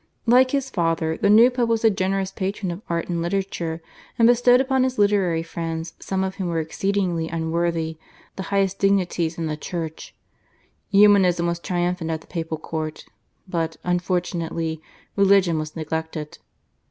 [0.25, 3.83] Like his father, the new Pope was a generous patron of art and literature,
[4.17, 7.99] and bestowed upon his literary friends, some of whom were exceedingly unworthy,
[8.35, 10.15] the highest dignities in the Church.
[10.89, 13.05] Humanism was triumphant at the Papal Court,
[13.47, 14.81] but, unfortunately,
[15.15, 16.39] religion was neglected.